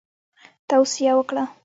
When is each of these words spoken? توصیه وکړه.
توصیه 0.69 1.11
وکړه. 1.15 1.43